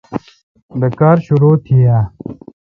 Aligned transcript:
بہ 0.79 0.87
کار 0.99 1.17
شرو 1.25 1.51
تھی 1.63 1.77
اؘ۔ 1.95 1.99